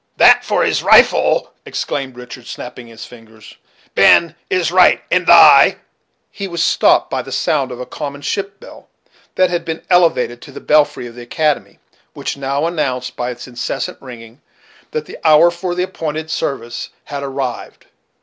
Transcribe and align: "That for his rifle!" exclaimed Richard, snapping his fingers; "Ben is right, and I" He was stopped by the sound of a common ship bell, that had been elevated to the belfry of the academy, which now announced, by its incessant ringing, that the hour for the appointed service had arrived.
"That 0.17 0.43
for 0.43 0.63
his 0.63 0.81
rifle!" 0.81 1.53
exclaimed 1.63 2.15
Richard, 2.15 2.47
snapping 2.47 2.87
his 2.87 3.05
fingers; 3.05 3.57
"Ben 3.93 4.33
is 4.49 4.71
right, 4.71 5.03
and 5.11 5.29
I" 5.29 5.75
He 6.31 6.47
was 6.47 6.63
stopped 6.63 7.11
by 7.11 7.21
the 7.21 7.31
sound 7.31 7.71
of 7.71 7.79
a 7.79 7.85
common 7.85 8.21
ship 8.21 8.59
bell, 8.59 8.89
that 9.35 9.51
had 9.51 9.63
been 9.63 9.83
elevated 9.91 10.41
to 10.41 10.51
the 10.51 10.59
belfry 10.59 11.05
of 11.05 11.13
the 11.13 11.21
academy, 11.21 11.77
which 12.15 12.35
now 12.35 12.65
announced, 12.65 13.15
by 13.15 13.29
its 13.29 13.47
incessant 13.47 14.01
ringing, 14.01 14.41
that 14.89 15.05
the 15.05 15.19
hour 15.23 15.51
for 15.51 15.75
the 15.75 15.83
appointed 15.83 16.31
service 16.31 16.89
had 17.03 17.21
arrived. 17.21 17.85